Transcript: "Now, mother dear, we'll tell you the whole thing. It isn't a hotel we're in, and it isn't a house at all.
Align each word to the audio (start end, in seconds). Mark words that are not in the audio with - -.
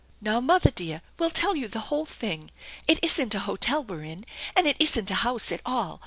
"Now, 0.21 0.39
mother 0.39 0.71
dear, 0.71 1.03
we'll 1.19 1.29
tell 1.29 1.55
you 1.55 1.67
the 1.67 1.79
whole 1.93 2.07
thing. 2.07 2.49
It 2.87 2.97
isn't 3.03 3.35
a 3.35 3.41
hotel 3.41 3.83
we're 3.83 4.01
in, 4.03 4.25
and 4.57 4.65
it 4.65 4.75
isn't 4.79 5.11
a 5.11 5.21
house 5.21 5.51
at 5.51 5.61
all. 5.63 5.99